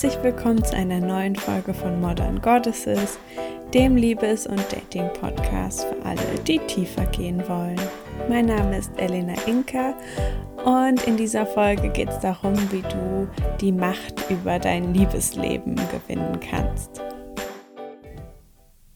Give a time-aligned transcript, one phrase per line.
[0.00, 3.18] Herzlich willkommen zu einer neuen Folge von Modern Goddesses,
[3.74, 7.80] dem Liebes- und Dating-Podcast für alle, die tiefer gehen wollen.
[8.28, 9.94] Mein Name ist Elena Inka
[10.64, 13.28] und in dieser Folge geht es darum, wie du
[13.60, 17.02] die Macht über dein Liebesleben gewinnen kannst.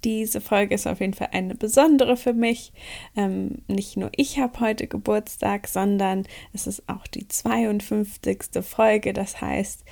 [0.04, 2.72] Diese Folge ist auf jeden Fall eine besondere für mich.
[3.16, 8.62] Ähm, nicht nur ich habe heute Geburtstag, sondern es ist auch die 52.
[8.62, 9.14] Folge.
[9.14, 9.82] Das heißt,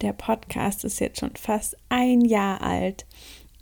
[0.00, 3.06] der Podcast ist jetzt schon fast ein Jahr alt.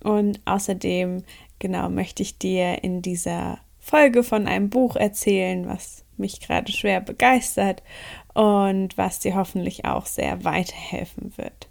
[0.02, 1.24] Und außerdem,
[1.58, 7.00] genau, möchte ich dir in dieser Folge von einem Buch erzählen, was mich gerade schwer
[7.00, 7.82] begeistert
[8.34, 11.67] und was dir hoffentlich auch sehr weiterhelfen wird.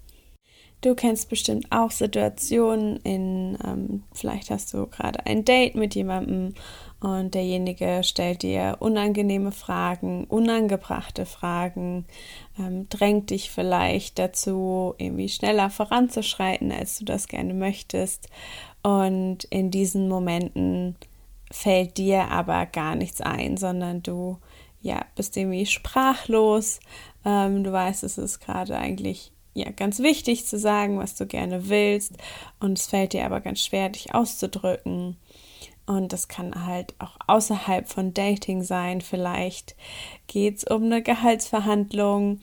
[0.80, 6.54] Du kennst bestimmt auch Situationen, in ähm, vielleicht hast du gerade ein Date mit jemandem
[7.00, 12.06] und derjenige stellt dir unangenehme Fragen, unangebrachte Fragen,
[12.60, 18.28] ähm, drängt dich vielleicht dazu, irgendwie schneller voranzuschreiten, als du das gerne möchtest.
[18.82, 20.94] Und in diesen Momenten
[21.50, 24.38] fällt dir aber gar nichts ein, sondern du
[24.80, 26.78] ja bist irgendwie sprachlos.
[27.24, 31.68] Ähm, du weißt, es ist gerade eigentlich ja ganz wichtig zu sagen, was du gerne
[31.68, 32.14] willst,
[32.60, 35.16] und es fällt dir aber ganz schwer, dich auszudrücken.
[35.86, 39.00] Und das kann halt auch außerhalb von Dating sein.
[39.00, 39.74] Vielleicht
[40.26, 42.40] geht es um eine Gehaltsverhandlung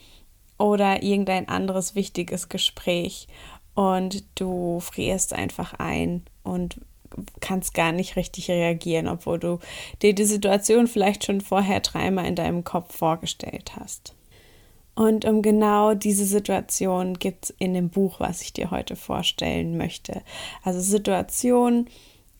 [0.58, 3.28] oder irgendein anderes wichtiges Gespräch
[3.76, 6.80] und du frierst einfach ein und
[7.40, 9.60] kannst gar nicht richtig reagieren, obwohl du
[10.02, 14.15] dir die Situation vielleicht schon vorher dreimal in deinem Kopf vorgestellt hast.
[14.96, 19.78] Und um genau diese Situation gibt es in dem Buch, was ich dir heute vorstellen
[19.78, 20.22] möchte.
[20.64, 21.90] Also Situationen,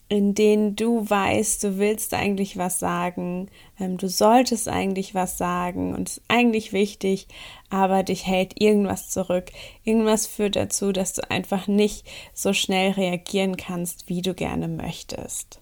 [0.08, 5.94] in denen du weißt, du willst eigentlich was sagen, ähm, du solltest eigentlich was sagen
[5.94, 7.28] und es ist eigentlich wichtig,
[7.70, 9.52] aber dich hält irgendwas zurück.
[9.84, 15.60] Irgendwas führt dazu, dass du einfach nicht so schnell reagieren kannst, wie du gerne möchtest.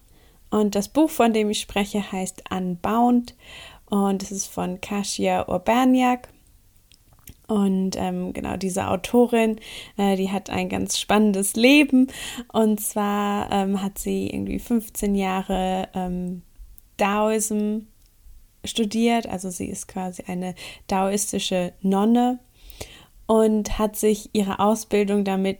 [0.52, 3.34] Und das Buch, von dem ich spreche, heißt Unbound
[3.90, 6.28] und es ist von Kasia Urbaniak
[7.48, 9.60] und ähm, genau diese Autorin,
[9.98, 12.08] äh, die hat ein ganz spannendes Leben.
[12.52, 16.42] Und zwar ähm, hat sie irgendwie 15 Jahre ähm,
[16.98, 17.80] Daoism
[18.64, 19.28] studiert.
[19.28, 20.56] Also sie ist quasi eine
[20.88, 22.40] daoistische Nonne
[23.26, 25.60] und hat sich ihre Ausbildung damit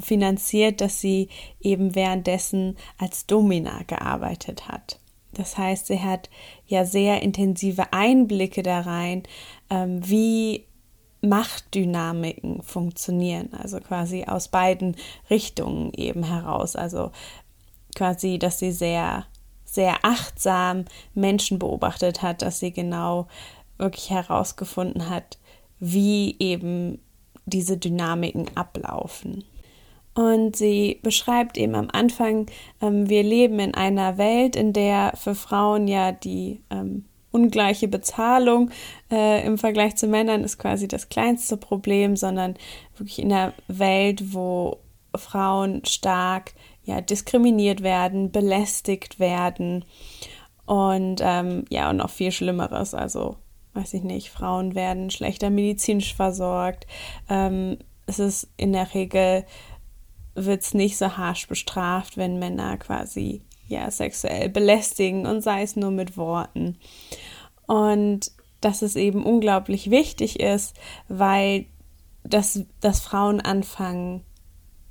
[0.00, 1.28] finanziert, dass sie
[1.60, 4.98] eben währenddessen als Domina gearbeitet hat.
[5.32, 6.30] Das heißt, sie hat
[6.66, 9.24] ja sehr intensive Einblicke da rein,
[9.68, 10.64] ähm, wie
[11.20, 14.96] Machtdynamiken funktionieren, also quasi aus beiden
[15.30, 16.76] Richtungen eben heraus.
[16.76, 17.10] Also
[17.94, 19.26] quasi, dass sie sehr,
[19.64, 20.84] sehr achtsam
[21.14, 23.26] Menschen beobachtet hat, dass sie genau
[23.78, 25.38] wirklich herausgefunden hat,
[25.80, 27.00] wie eben
[27.46, 29.44] diese Dynamiken ablaufen.
[30.14, 32.46] Und sie beschreibt eben am Anfang,
[32.80, 38.70] ähm, wir leben in einer Welt, in der für Frauen ja die ähm, ungleiche Bezahlung
[39.10, 42.54] äh, im Vergleich zu Männern ist quasi das kleinste Problem, sondern
[42.96, 44.78] wirklich in einer Welt, wo
[45.14, 49.84] Frauen stark ja, diskriminiert werden, belästigt werden
[50.64, 52.94] und ähm, ja, und noch viel Schlimmeres.
[52.94, 53.36] Also,
[53.74, 56.86] weiß ich nicht, Frauen werden schlechter medizinisch versorgt.
[57.28, 59.44] Ähm, es ist in der Regel
[60.34, 65.76] wird es nicht so harsch bestraft, wenn Männer quasi ja sexuell belästigen und sei es
[65.76, 66.78] nur mit Worten.
[67.66, 70.74] Und dass es eben unglaublich wichtig ist,
[71.08, 71.66] weil
[72.24, 74.24] das, dass Frauen anfangen,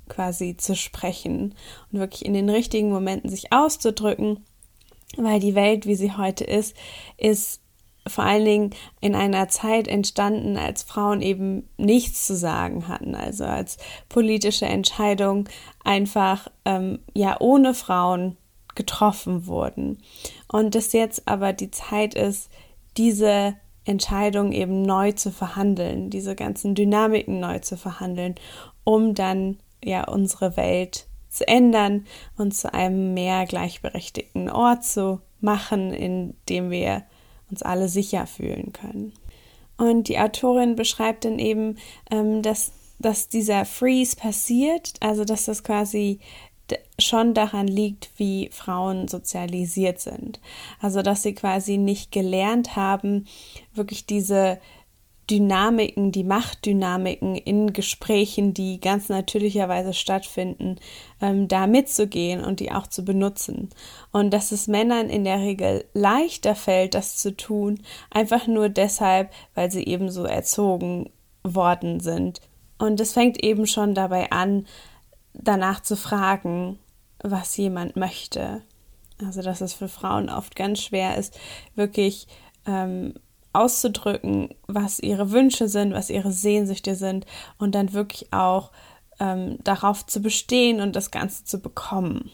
[0.08, 1.54] quasi zu sprechen
[1.92, 4.44] und wirklich in den richtigen Momenten sich auszudrücken,
[5.18, 6.74] weil die Welt, wie sie heute ist,
[7.18, 7.60] ist
[8.06, 8.70] vor allen Dingen
[9.02, 13.76] in einer Zeit entstanden, als Frauen eben nichts zu sagen hatten, also als
[14.08, 15.48] politische Entscheidungen
[15.84, 18.38] einfach ähm, ja ohne Frauen
[18.78, 19.98] getroffen wurden.
[20.50, 22.48] Und dass jetzt aber die Zeit ist,
[22.96, 28.36] diese Entscheidung eben neu zu verhandeln, diese ganzen Dynamiken neu zu verhandeln,
[28.84, 35.92] um dann ja unsere Welt zu ändern und zu einem mehr gleichberechtigten Ort zu machen,
[35.92, 37.02] in dem wir
[37.50, 39.12] uns alle sicher fühlen können.
[39.76, 41.78] Und die Autorin beschreibt dann eben,
[42.10, 46.20] ähm, dass, dass dieser Freeze passiert, also dass das quasi
[46.98, 50.40] schon daran liegt, wie Frauen sozialisiert sind.
[50.80, 53.26] Also, dass sie quasi nicht gelernt haben,
[53.74, 54.58] wirklich diese
[55.30, 60.76] Dynamiken, die Machtdynamiken in Gesprächen, die ganz natürlicherweise stattfinden,
[61.20, 63.68] ähm, da mitzugehen und die auch zu benutzen.
[64.10, 67.80] Und dass es Männern in der Regel leichter fällt, das zu tun,
[68.10, 71.10] einfach nur deshalb, weil sie eben so erzogen
[71.42, 72.40] worden sind.
[72.78, 74.66] Und es fängt eben schon dabei an,
[75.34, 76.78] danach zu fragen,
[77.22, 78.62] was jemand möchte.
[79.24, 81.38] Also, dass es für Frauen oft ganz schwer ist,
[81.74, 82.28] wirklich
[82.66, 83.14] ähm,
[83.52, 87.26] auszudrücken, was ihre Wünsche sind, was ihre Sehnsüchte sind
[87.58, 88.70] und dann wirklich auch
[89.18, 92.30] ähm, darauf zu bestehen und das Ganze zu bekommen.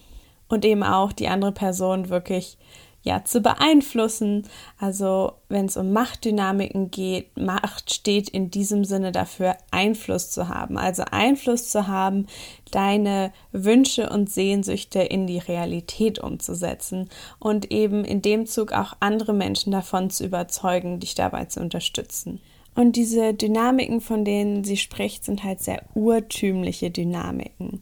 [0.49, 2.58] Und eben auch die andere Person wirklich
[3.05, 4.47] ja zu beeinflussen.
[4.79, 10.77] Also wenn es um Machtdynamiken geht, Macht steht in diesem Sinne dafür, Einfluss zu haben.
[10.77, 12.27] Also Einfluss zu haben,
[12.73, 19.35] deine Wünsche und Sehnsüchte in die Realität umzusetzen und eben in dem Zug auch andere
[19.35, 22.41] Menschen davon zu überzeugen, dich dabei zu unterstützen.
[22.77, 27.81] Und diese Dynamiken, von denen sie spricht, sind halt sehr urtümliche Dynamiken.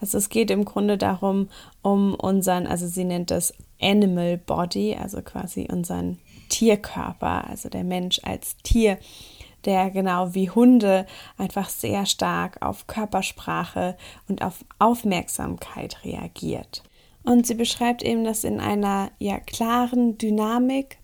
[0.00, 1.48] Also es geht im Grunde darum,
[1.80, 8.20] um unseren, also sie nennt das Animal Body, also quasi unseren Tierkörper, also der Mensch
[8.22, 8.98] als Tier,
[9.64, 11.06] der genau wie Hunde
[11.38, 13.96] einfach sehr stark auf Körpersprache
[14.28, 16.82] und auf Aufmerksamkeit reagiert.
[17.22, 20.98] Und sie beschreibt eben das in einer ja klaren Dynamik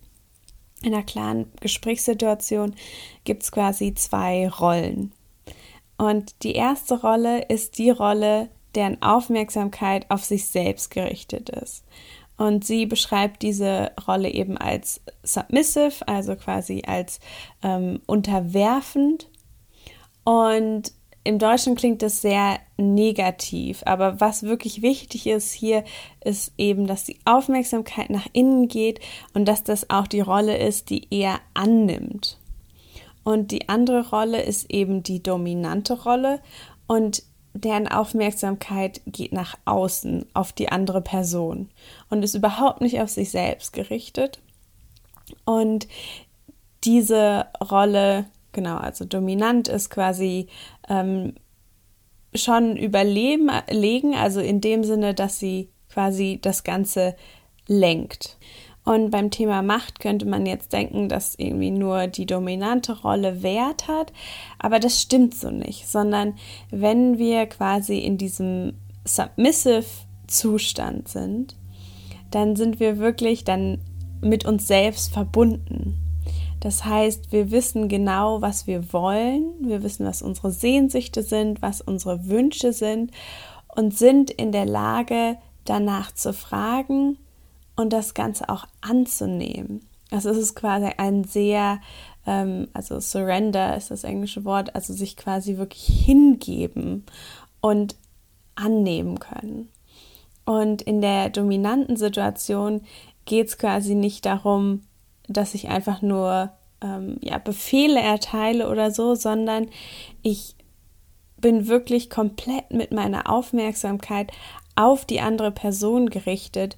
[0.83, 2.75] in einer klaren Gesprächssituation
[3.25, 5.13] gibt es quasi zwei Rollen.
[5.99, 11.85] Und die erste Rolle ist die Rolle, deren Aufmerksamkeit auf sich selbst gerichtet ist.
[12.41, 17.21] Und sie beschreibt diese Rolle eben als submissive, also quasi als
[17.63, 19.29] ähm, unterwerfend.
[20.25, 20.91] Und
[21.23, 25.85] im Deutschen klingt das sehr negativ, aber was wirklich wichtig ist hier,
[26.25, 29.01] ist eben, dass die Aufmerksamkeit nach innen geht
[29.35, 32.39] und dass das auch die Rolle ist, die er annimmt.
[33.23, 36.41] Und die andere Rolle ist eben die dominante Rolle
[36.87, 37.23] und
[37.53, 41.69] deren Aufmerksamkeit geht nach außen auf die andere Person
[42.09, 44.41] und ist überhaupt nicht auf sich selbst gerichtet.
[45.45, 45.89] Und
[46.85, 50.49] diese Rolle Genau, also dominant ist quasi
[50.89, 51.35] ähm,
[52.35, 57.17] schon überlegen, also in dem Sinne, dass sie quasi das Ganze
[57.67, 58.39] lenkt.
[58.91, 63.87] Und beim Thema Macht könnte man jetzt denken, dass irgendwie nur die dominante Rolle Wert
[63.87, 64.13] hat,
[64.59, 66.35] aber das stimmt so nicht, sondern
[66.73, 68.73] wenn wir quasi in diesem
[69.05, 69.85] submissive
[70.27, 71.55] Zustand sind,
[72.33, 73.79] dann sind wir wirklich dann
[74.23, 75.97] mit uns selbst verbunden.
[76.59, 81.81] Das heißt, wir wissen genau, was wir wollen, wir wissen, was unsere Sehnsüchte sind, was
[81.81, 83.13] unsere Wünsche sind
[83.69, 87.19] und sind in der Lage, danach zu fragen
[87.81, 89.87] und das Ganze auch anzunehmen.
[90.11, 91.81] Also es ist quasi ein sehr,
[92.27, 97.05] ähm, also Surrender ist das englische Wort, also sich quasi wirklich hingeben
[97.61, 97.97] und
[98.57, 99.69] annehmen können.
[100.45, 102.83] Und in der dominanten Situation
[103.25, 104.83] geht es quasi nicht darum,
[105.29, 106.51] dass ich einfach nur
[106.83, 109.69] ähm, ja, Befehle erteile oder so, sondern
[110.23, 110.57] ich
[111.37, 114.33] bin wirklich komplett mit meiner Aufmerksamkeit
[114.75, 116.77] auf die andere Person gerichtet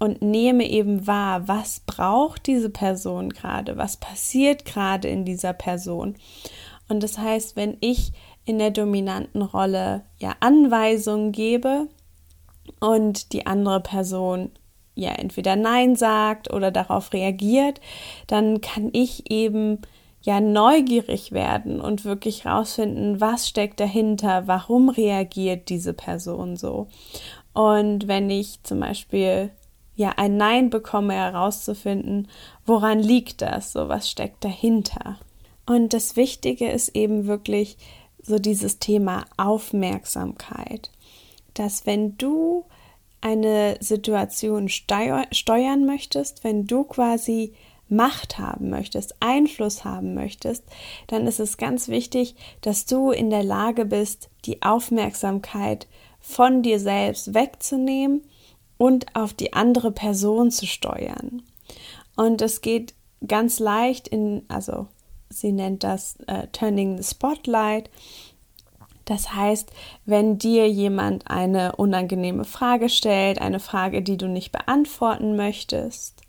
[0.00, 6.16] und nehme eben wahr, was braucht diese Person gerade, was passiert gerade in dieser Person.
[6.88, 8.12] Und das heißt, wenn ich
[8.44, 11.86] in der dominanten Rolle ja Anweisungen gebe
[12.80, 14.50] und die andere Person
[14.94, 17.80] ja entweder Nein sagt oder darauf reagiert,
[18.26, 19.82] dann kann ich eben
[20.22, 26.88] ja neugierig werden und wirklich rausfinden, was steckt dahinter, warum reagiert diese Person so.
[27.52, 29.50] Und wenn ich zum Beispiel
[30.00, 32.26] ja ein Nein bekomme, herauszufinden,
[32.64, 35.18] woran liegt das, so was steckt dahinter.
[35.66, 37.76] Und das Wichtige ist eben wirklich
[38.22, 40.90] so dieses Thema Aufmerksamkeit,
[41.52, 42.64] dass wenn du
[43.20, 47.52] eine Situation steuer steuern möchtest, wenn du quasi
[47.90, 50.64] Macht haben möchtest, Einfluss haben möchtest,
[51.08, 55.86] dann ist es ganz wichtig, dass du in der Lage bist, die Aufmerksamkeit
[56.20, 58.22] von dir selbst wegzunehmen
[58.80, 61.42] und auf die andere Person zu steuern.
[62.16, 62.94] Und es geht
[63.26, 64.86] ganz leicht in, also
[65.28, 67.90] sie nennt das äh, Turning the Spotlight,
[69.04, 69.70] das heißt,
[70.06, 76.22] wenn dir jemand eine unangenehme Frage stellt, eine Frage, die du nicht beantworten möchtest,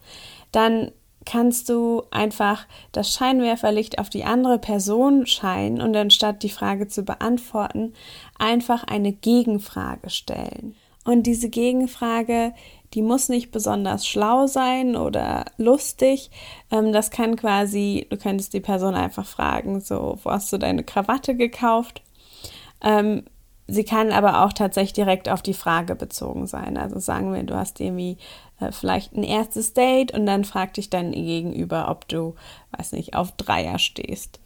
[0.51, 0.91] dann
[1.23, 7.03] kannst du einfach das Scheinwerferlicht auf die andere Person scheinen und anstatt die Frage zu
[7.03, 7.93] beantworten,
[8.37, 10.75] einfach eine Gegenfrage stellen.
[11.03, 12.53] Und diese Gegenfrage,
[12.93, 16.29] Die muss nicht besonders schlau sein oder lustig.
[16.71, 20.83] Ähm, das kann quasi, du könntest die Person einfach fragen, so, wo hast du deine
[20.83, 22.01] Krawatte gekauft?
[22.83, 23.23] Ähm,
[23.67, 26.77] sie kann aber auch tatsächlich direkt auf die Frage bezogen sein.
[26.77, 28.17] Also sagen wir, du hast irgendwie
[28.59, 32.35] äh, vielleicht ein erstes Date und dann fragt dich dein Gegenüber, ob du,
[32.77, 34.41] weiß nicht, auf Dreier stehst.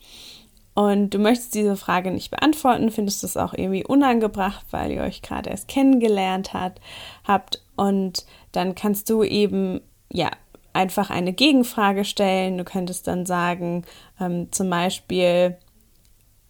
[0.75, 5.22] Und du möchtest diese Frage nicht beantworten, findest es auch irgendwie unangebracht, weil ihr euch
[5.22, 6.82] gerade erst kennengelernt hat,
[7.24, 7.63] habt.
[7.77, 9.79] Und dann kannst du eben,
[10.12, 10.29] ja,
[10.74, 12.58] einfach eine Gegenfrage stellen.
[12.58, 13.86] Du könntest dann sagen,
[14.20, 15.58] ähm, zum Beispiel,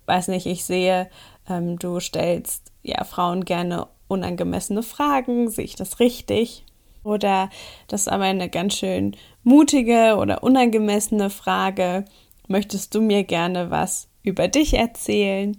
[0.08, 1.08] weiß nicht, ich sehe,
[1.48, 6.66] ähm, du stellst ja Frauen gerne unangemessene Fragen, sehe ich das richtig?
[7.04, 7.52] Oder
[7.88, 12.06] das ist aber eine ganz schön mutige oder unangemessene Frage.
[12.48, 15.56] Möchtest du mir gerne was über dich erzählen.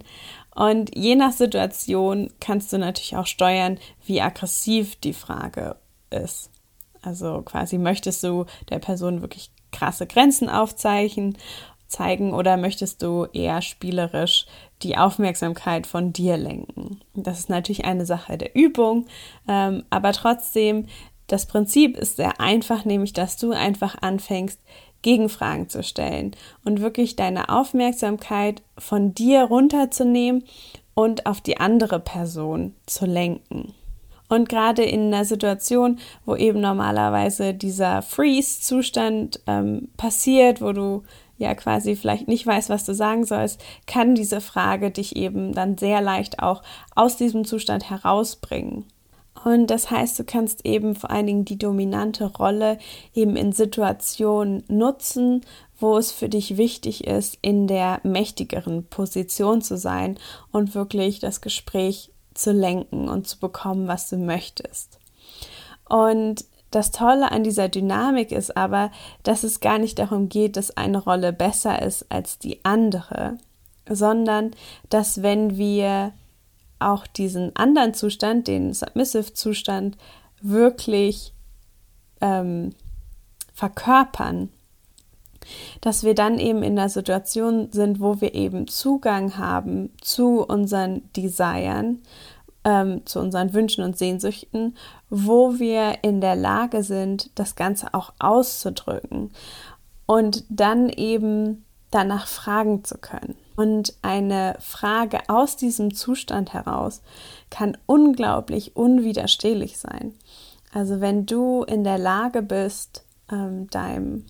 [0.53, 5.75] Und je nach Situation kannst du natürlich auch steuern, wie aggressiv die Frage
[6.09, 6.49] ist.
[7.01, 11.37] Also quasi möchtest du der Person wirklich krasse Grenzen aufzeichnen,
[11.87, 14.45] zeigen oder möchtest du eher spielerisch
[14.83, 17.01] die Aufmerksamkeit von dir lenken?
[17.13, 19.05] Das ist natürlich eine Sache der Übung,
[19.47, 20.87] ähm, aber trotzdem,
[21.27, 24.59] das Prinzip ist sehr einfach, nämlich dass du einfach anfängst,
[25.07, 26.31] Gegenfragen zu stellen
[26.65, 30.43] und wirklich deine Aufmerksamkeit von dir runterzunehmen
[30.95, 33.73] und auf die andere Person zu lenken.
[34.27, 41.03] Und gerade in einer Situation, wo eben normalerweise dieser Freeze-Zustand ähm, passiert, wo du
[41.37, 45.77] ja quasi vielleicht nicht weißt, was du sagen sollst, kann diese Frage dich eben dann
[45.77, 46.63] sehr leicht auch
[46.95, 48.83] aus diesem Zustand herausbringen.
[49.43, 52.77] Und das heißt, du kannst eben vor allen Dingen die dominante Rolle
[53.13, 55.41] eben in Situationen nutzen,
[55.79, 60.17] wo es für dich wichtig ist, in der mächtigeren Position zu sein
[60.51, 64.99] und wirklich das Gespräch zu lenken und zu bekommen, was du möchtest.
[65.87, 68.91] Und das Tolle an dieser Dynamik ist aber,
[69.23, 73.37] dass es gar nicht darum geht, dass eine Rolle besser ist als die andere,
[73.89, 74.51] sondern
[74.89, 76.11] dass wenn wir
[76.79, 79.97] auch diesen anderen Zustand, den Submissive-Zustand,
[80.41, 81.33] wirklich
[82.21, 82.71] ähm,
[83.53, 84.49] verkörpern.
[85.81, 91.11] Dass wir dann eben in der Situation sind, wo wir eben Zugang haben zu unseren
[91.13, 92.01] Desiren,
[92.65, 94.75] ähm, zu unseren Wünschen und Sehnsüchten,
[95.09, 99.31] wo wir in der Lage sind, das Ganze auch auszudrücken
[100.05, 103.35] und dann eben danach fragen zu können.
[103.57, 107.01] Und eine Frage aus diesem Zustand heraus
[107.49, 110.13] kann unglaublich unwiderstehlich sein.
[110.71, 114.25] Also wenn du in der Lage bist, ähm, deinem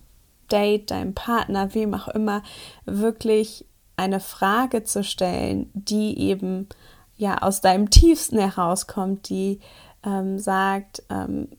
[0.50, 2.42] Date, deinem Partner, wem auch immer,
[2.86, 3.66] wirklich
[3.98, 6.70] eine Frage zu stellen, die eben
[7.18, 9.60] ja aus deinem Tiefsten herauskommt, die
[10.06, 11.50] ähm, sagt, ähm,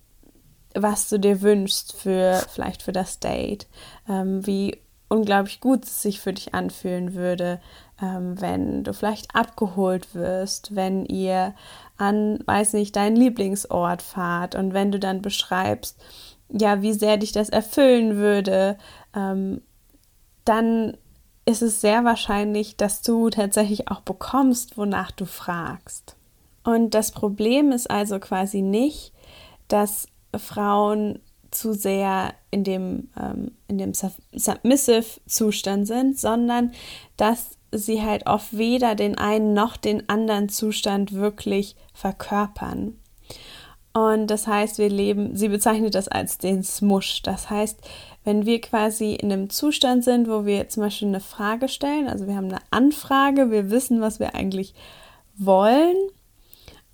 [0.75, 3.67] was du dir wünschst für vielleicht für das Date,
[4.09, 7.61] ähm, wie unglaublich gut es sich für dich anfühlen würde,
[8.01, 11.55] ähm, wenn du vielleicht abgeholt wirst, wenn ihr
[11.97, 15.99] an, weiß nicht, deinen Lieblingsort fahrt und wenn du dann beschreibst,
[16.51, 18.79] ja, wie sehr dich das erfüllen würde,
[19.15, 19.61] ähm,
[20.45, 20.97] dann
[21.45, 26.17] ist es sehr wahrscheinlich, dass du tatsächlich auch bekommst, wonach du fragst.
[26.63, 29.13] Und das Problem ist also quasi nicht,
[29.69, 31.21] dass Frauen
[31.51, 36.73] zu sehr in dem, ähm, in dem Submissive-Zustand sind, sondern
[37.17, 42.99] dass sie halt oft weder den einen noch den anderen Zustand wirklich verkörpern.
[43.93, 47.23] Und das heißt, wir leben, sie bezeichnet das als den Smush.
[47.23, 47.81] Das heißt,
[48.25, 52.27] wenn wir quasi in einem Zustand sind, wo wir zum Beispiel eine Frage stellen, also
[52.27, 54.75] wir haben eine Anfrage, wir wissen, was wir eigentlich
[55.37, 55.97] wollen,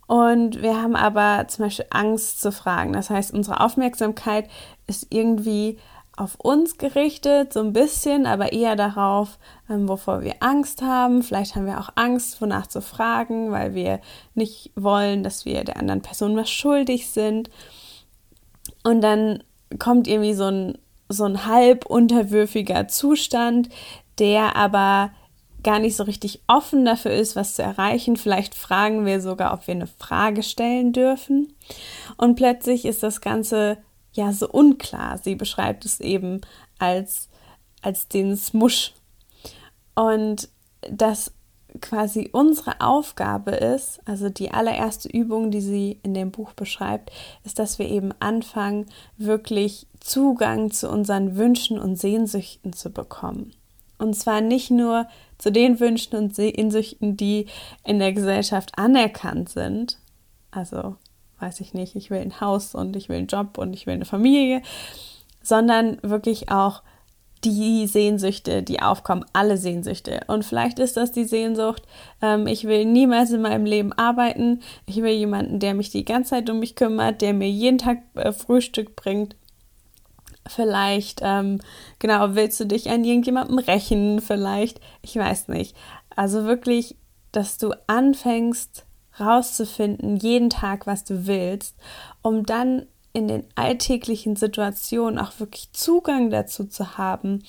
[0.07, 2.93] und wir haben aber zum Beispiel Angst zu fragen.
[2.93, 4.49] Das heißt, unsere Aufmerksamkeit
[4.87, 5.79] ist irgendwie
[6.17, 11.23] auf uns gerichtet, so ein bisschen, aber eher darauf, ähm, wovor wir Angst haben.
[11.23, 14.01] Vielleicht haben wir auch Angst, wonach zu fragen, weil wir
[14.35, 17.51] nicht wollen, dass wir der anderen Person was schuldig sind.
[18.85, 19.43] Und dann
[19.79, 23.71] kommt irgendwie so ein, so ein halb unterwürfiger Zustand,
[24.19, 25.11] der aber
[25.64, 28.16] gar nicht so richtig offen dafür ist, was zu erreichen.
[28.16, 31.52] Vielleicht fragen wir sogar, ob wir eine Frage stellen dürfen.
[32.16, 33.78] Und plötzlich ist das Ganze
[34.12, 35.18] ja so unklar.
[35.18, 36.42] Sie beschreibt es eben
[36.78, 37.28] als,
[37.83, 38.92] als den Smush.
[39.94, 40.49] Und
[40.88, 41.33] dass
[41.80, 47.11] quasi unsere Aufgabe ist, also die allererste Übung, die sie in dem Buch beschreibt,
[47.44, 53.52] ist, dass wir eben anfangen, wirklich Zugang zu unseren Wünschen und Sehnsüchten zu bekommen.
[54.05, 55.07] Und zwar nicht nur
[55.39, 57.47] zu den Wünschen und Sehnsüchten, die
[57.85, 59.99] in der Gesellschaft anerkannt sind,
[60.51, 60.97] also
[61.41, 63.95] weiß ich nicht, ich will ein Haus und ich will einen Job und ich will
[63.95, 64.61] eine Familie,
[65.43, 66.83] sondern wirklich auch
[67.45, 70.21] die Sehnsüchte, die aufkommen, alle Sehnsüchte.
[70.27, 71.83] Und vielleicht ist das die Sehnsucht,
[72.21, 76.31] ähm, ich will niemals in meinem Leben arbeiten, ich will jemanden, der mich die ganze
[76.31, 79.35] Zeit um mich kümmert, der mir jeden Tag äh, Frühstück bringt.
[80.47, 81.61] Vielleicht, ähm,
[81.99, 85.75] genau, willst du dich an irgendjemandem rächen, vielleicht, ich weiß nicht.
[86.15, 86.97] Also wirklich,
[87.33, 88.85] dass du anfängst
[89.19, 91.77] rauszufinden, jeden Tag, was du willst,
[92.23, 97.45] um dann in den alltäglichen Situationen auch wirklich Zugang dazu zu haben,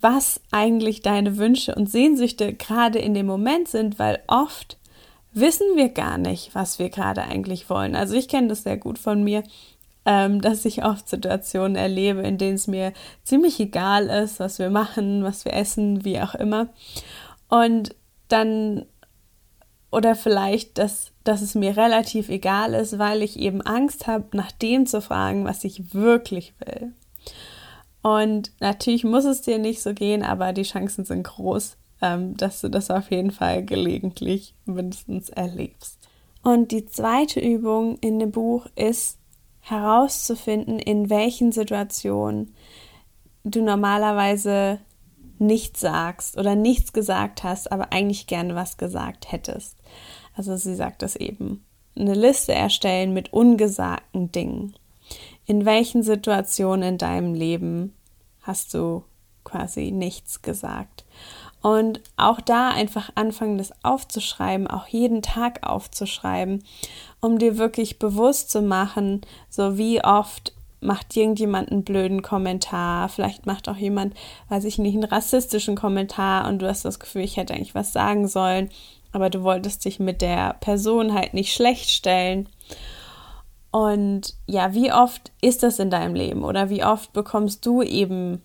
[0.00, 4.76] was eigentlich deine Wünsche und Sehnsüchte gerade in dem Moment sind, weil oft
[5.32, 7.94] wissen wir gar nicht, was wir gerade eigentlich wollen.
[7.94, 9.42] Also ich kenne das sehr gut von mir,
[10.06, 12.92] ähm, dass ich oft Situationen erlebe, in denen es mir
[13.24, 16.68] ziemlich egal ist, was wir machen, was wir essen, wie auch immer.
[17.48, 17.94] Und
[18.28, 18.86] dann
[19.90, 24.52] oder vielleicht, dass, dass es mir relativ egal ist, weil ich eben Angst habe, nach
[24.52, 26.92] dem zu fragen, was ich wirklich will.
[28.02, 32.60] Und natürlich muss es dir nicht so gehen, aber die Chancen sind groß, ähm, dass
[32.60, 35.98] du das auf jeden Fall gelegentlich mindestens erlebst.
[36.42, 39.18] Und die zweite Übung in dem Buch ist
[39.66, 42.54] herauszufinden, in welchen Situationen
[43.42, 44.78] du normalerweise
[45.38, 49.76] nichts sagst oder nichts gesagt hast, aber eigentlich gerne was gesagt hättest.
[50.34, 51.64] Also sie sagt das eben.
[51.96, 54.76] Eine Liste erstellen mit ungesagten Dingen.
[55.46, 57.94] In welchen Situationen in deinem Leben
[58.42, 59.02] hast du
[59.42, 61.04] quasi nichts gesagt?
[61.66, 66.62] Und auch da einfach anfangen, das aufzuschreiben, auch jeden Tag aufzuschreiben,
[67.20, 73.46] um dir wirklich bewusst zu machen, so wie oft macht irgendjemand einen blöden Kommentar, vielleicht
[73.46, 74.14] macht auch jemand,
[74.48, 77.92] weiß ich nicht, einen rassistischen Kommentar und du hast das Gefühl, ich hätte eigentlich was
[77.92, 78.70] sagen sollen,
[79.10, 82.48] aber du wolltest dich mit der Person halt nicht schlecht stellen.
[83.72, 88.40] Und ja, wie oft ist das in deinem Leben oder wie oft bekommst du eben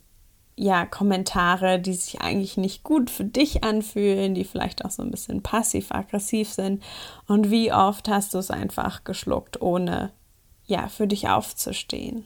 [0.61, 5.09] ja Kommentare, die sich eigentlich nicht gut für dich anfühlen, die vielleicht auch so ein
[5.09, 6.83] bisschen passiv-aggressiv sind
[7.27, 10.11] und wie oft hast du es einfach geschluckt, ohne
[10.67, 12.25] ja, für dich aufzustehen.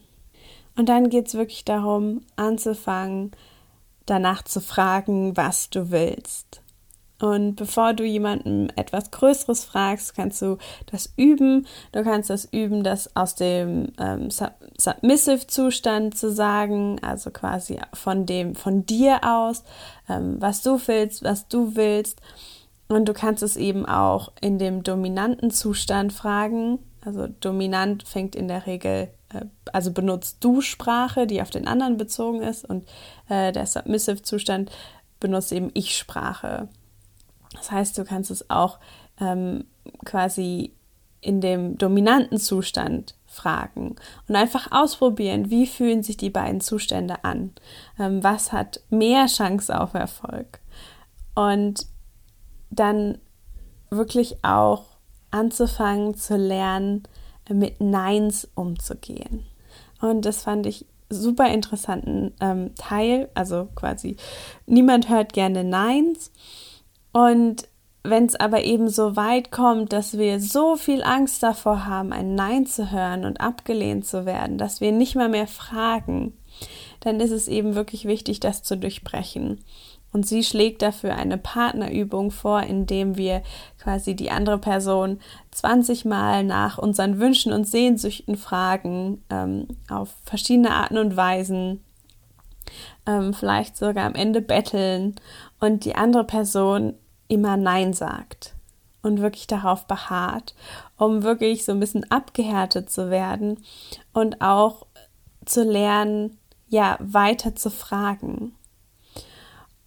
[0.75, 3.31] Und dann geht es wirklich darum, anzufangen,
[4.05, 6.61] danach zu fragen, was du willst.
[7.19, 10.57] Und bevor du jemandem etwas Größeres fragst, kannst du
[10.91, 11.65] das üben.
[11.93, 18.55] Du kannst das üben, das aus dem ähm, Submissive-Zustand zu sagen, also quasi von dem,
[18.55, 19.63] von dir aus,
[20.09, 22.21] ähm, was du willst, was du willst.
[22.87, 28.47] Und du kannst es eben auch in dem dominanten Zustand fragen, also dominant fängt in
[28.47, 32.85] der Regel, äh, also benutzt du Sprache, die auf den anderen bezogen ist und
[33.29, 34.69] äh, der Submissive-Zustand
[35.19, 36.67] benutzt eben Ich-Sprache.
[37.65, 38.77] Das heißt, du kannst es auch
[39.19, 39.65] ähm,
[40.05, 40.73] quasi
[41.19, 43.95] in dem dominanten Zustand fragen
[44.27, 47.53] und einfach ausprobieren, wie fühlen sich die beiden Zustände an,
[47.97, 50.59] ähm, was hat mehr Chance auf Erfolg
[51.33, 51.87] und
[52.69, 53.17] dann
[53.89, 54.83] wirklich auch
[55.31, 57.03] anzufangen zu lernen,
[57.49, 59.43] mit Neins umzugehen.
[60.01, 63.29] Und das fand ich super interessanten ähm, Teil.
[63.33, 64.17] Also quasi,
[64.67, 66.31] niemand hört gerne Neins.
[67.15, 67.69] Und
[68.03, 72.35] wenn es aber eben so weit kommt, dass wir so viel Angst davor haben, ein
[72.35, 76.33] Nein zu hören und abgelehnt zu werden, dass wir nicht mal mehr fragen,
[76.99, 79.63] dann ist es eben wirklich wichtig, das zu durchbrechen.
[80.11, 83.43] Und sie schlägt dafür eine Partnerübung vor, indem wir
[83.81, 90.71] quasi die andere Person 20 Mal nach unseren Wünschen und Sehnsüchten fragen, ähm, auf verschiedene
[90.71, 91.81] Arten und Weisen,
[93.07, 95.15] ähm, vielleicht sogar am Ende betteln
[95.61, 96.95] und die andere Person
[97.27, 98.55] immer Nein sagt
[99.01, 100.55] und wirklich darauf beharrt,
[100.97, 103.63] um wirklich so ein bisschen abgehärtet zu werden
[104.13, 104.87] und auch
[105.45, 108.55] zu lernen, ja, weiter zu fragen.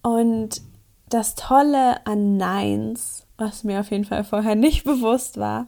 [0.01, 0.61] Und
[1.09, 5.67] das Tolle an Neins, was mir auf jeden Fall vorher nicht bewusst war,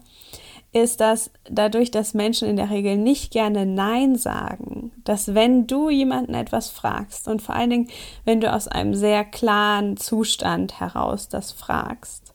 [0.73, 5.89] ist, dass dadurch, dass Menschen in der Regel nicht gerne Nein sagen, dass wenn du
[5.89, 7.87] jemanden etwas fragst und vor allen Dingen,
[8.23, 12.33] wenn du aus einem sehr klaren Zustand heraus das fragst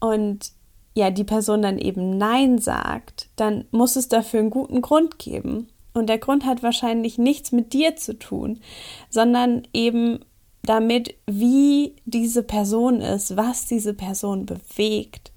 [0.00, 0.52] und
[0.94, 5.68] ja, die Person dann eben Nein sagt, dann muss es dafür einen guten Grund geben.
[5.92, 8.60] Und der Grund hat wahrscheinlich nichts mit dir zu tun,
[9.10, 10.20] sondern eben
[10.62, 15.32] damit, wie diese Person ist, was diese Person bewegt.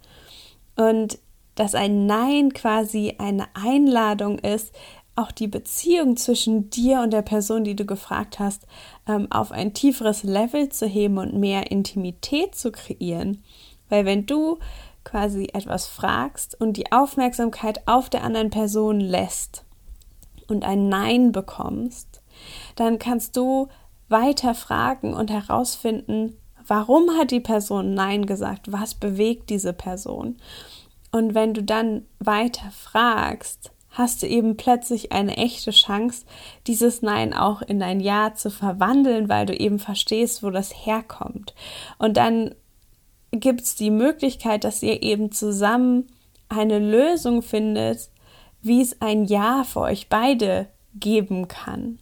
[0.75, 1.19] Und
[1.57, 4.73] dass ein Nein quasi eine Einladung ist,
[5.15, 8.67] auch die Beziehung zwischen dir und der Person, die du gefragt hast,
[9.07, 13.43] ähm, auf ein tieferes Level zu heben und mehr Intimität zu kreieren.
[13.89, 14.59] Weil wenn du
[15.03, 19.65] quasi etwas fragst und die Aufmerksamkeit auf der anderen Person lässt
[20.47, 22.21] und ein Nein bekommst,
[22.75, 23.69] dann kannst du
[24.09, 30.37] weiter fragen und herausfinden, warum hat die Person Nein gesagt, was bewegt diese Person.
[31.11, 36.25] Und wenn du dann weiter fragst, hast du eben plötzlich eine echte Chance,
[36.67, 41.55] dieses Nein auch in ein Ja zu verwandeln, weil du eben verstehst, wo das herkommt.
[41.97, 42.53] Und dann
[43.31, 46.07] gibt es die Möglichkeit, dass ihr eben zusammen
[46.49, 48.09] eine Lösung findet,
[48.61, 51.99] wie es ein Ja für euch beide geben kann.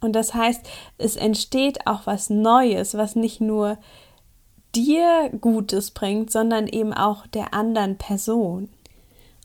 [0.00, 0.66] Und das heißt,
[0.98, 3.78] es entsteht auch was Neues, was nicht nur
[4.76, 8.68] dir Gutes bringt, sondern eben auch der anderen Person.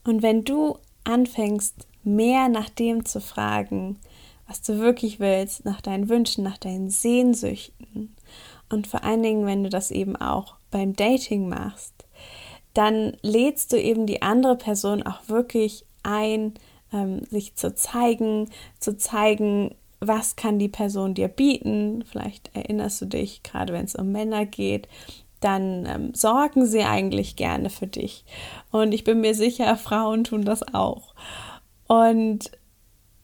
[0.04, 3.98] Und wenn du anfängst, mehr nach dem zu fragen,
[4.46, 8.14] was du wirklich willst, nach deinen Wünschen, nach deinen Sehnsüchten
[8.68, 11.94] und vor allen Dingen, wenn du das eben auch beim Dating machst,
[12.74, 16.54] dann lädst du eben die andere Person auch wirklich ein,
[16.92, 22.04] ähm, sich zu zeigen, zu zeigen, was kann die Person dir bieten.
[22.10, 24.88] Vielleicht erinnerst du dich, gerade wenn es um Männer geht,
[25.42, 28.24] dann ähm, sorgen sie eigentlich gerne für dich.
[28.70, 31.14] Und ich bin mir sicher, Frauen tun das auch.
[31.86, 32.50] Und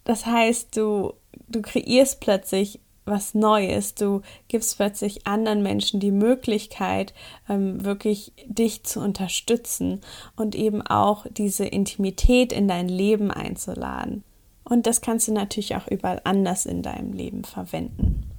[0.04, 1.14] das heißt, du,
[1.48, 3.94] du kreierst plötzlich was Neues.
[3.94, 7.14] Du gibst plötzlich anderen Menschen die Möglichkeit,
[7.48, 10.00] ähm, wirklich dich zu unterstützen
[10.36, 14.24] und eben auch diese Intimität in dein Leben einzuladen.
[14.64, 18.30] Und das kannst du natürlich auch überall anders in deinem Leben verwenden.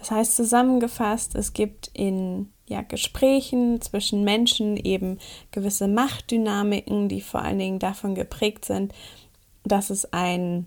[0.00, 5.18] Das heißt zusammengefasst, es gibt in ja, Gesprächen zwischen Menschen eben
[5.50, 8.92] gewisse Machtdynamiken, die vor allen Dingen davon geprägt sind,
[9.64, 10.66] dass es ein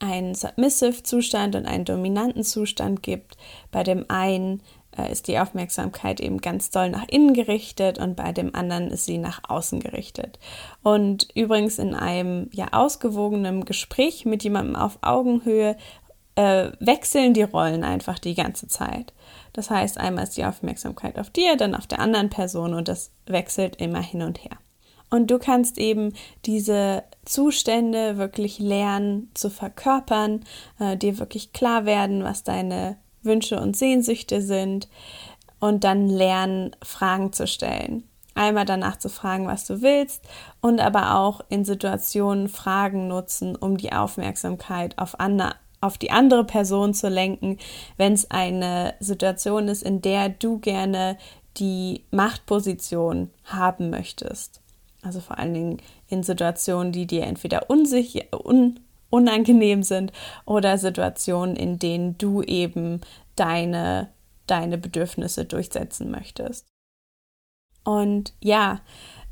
[0.00, 3.36] einen Submissive-Zustand und einen dominanten Zustand gibt.
[3.72, 4.62] Bei dem einen
[4.96, 9.06] äh, ist die Aufmerksamkeit eben ganz doll nach innen gerichtet und bei dem anderen ist
[9.06, 10.38] sie nach außen gerichtet.
[10.82, 15.76] Und übrigens in einem ja ausgewogenen Gespräch mit jemandem auf Augenhöhe
[16.38, 19.12] äh, wechseln die Rollen einfach die ganze Zeit.
[19.54, 23.10] Das heißt, einmal ist die Aufmerksamkeit auf dir, dann auf der anderen Person und das
[23.26, 24.56] wechselt immer hin und her.
[25.10, 26.12] Und du kannst eben
[26.44, 30.44] diese Zustände wirklich lernen zu verkörpern,
[30.78, 34.88] äh, dir wirklich klar werden, was deine Wünsche und Sehnsüchte sind
[35.58, 38.04] und dann lernen, Fragen zu stellen.
[38.36, 40.22] Einmal danach zu fragen, was du willst
[40.60, 46.44] und aber auch in Situationen Fragen nutzen, um die Aufmerksamkeit auf, andere, auf die andere
[46.44, 47.58] Person zu lenken,
[47.96, 51.16] wenn es eine Situation ist, in der du gerne
[51.56, 54.60] die Machtposition haben möchtest.
[55.02, 60.12] Also vor allen Dingen in Situationen, die dir entweder unsicher, un, unangenehm sind
[60.44, 63.00] oder Situationen, in denen du eben
[63.36, 64.10] deine,
[64.46, 66.66] deine Bedürfnisse durchsetzen möchtest.
[67.84, 68.80] Und ja,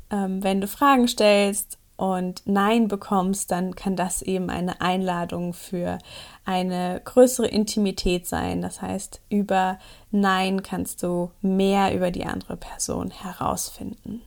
[0.09, 5.97] ähm, wenn du Fragen stellst und Nein bekommst, dann kann das eben eine Einladung für
[6.45, 8.61] eine größere Intimität sein.
[8.61, 9.79] Das heißt, über
[10.11, 14.21] Nein kannst du mehr über die andere Person herausfinden.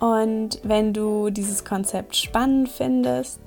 [0.00, 3.40] Und wenn du dieses Konzept spannend findest,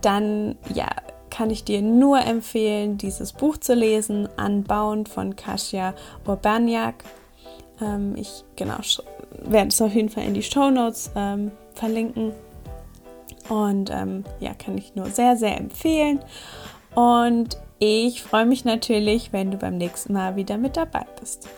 [0.00, 0.88] dann ja,
[1.30, 5.94] kann ich dir nur empfehlen, dieses Buch zu lesen, Unbound von Kasia
[6.26, 7.04] Urbaniak.
[7.80, 8.78] Ähm, ich genau
[9.44, 12.32] werde es auf jeden Fall in die Show Notes ähm, verlinken.
[13.52, 16.20] Und ähm, ja, kann ich nur sehr, sehr empfehlen.
[16.94, 21.48] Und ich freue mich natürlich, wenn du beim nächsten Mal wieder mit dabei bist.